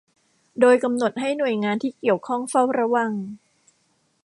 [0.59, 3.11] โดยกำหนดให้หน่วยงานที่เกี่ยวข้องเฝ้าระวัง